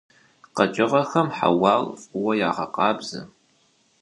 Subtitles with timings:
[0.55, 3.21] КъэкӀыгъэхэм хьэуар фӀыуэ ягъэкъабзэ.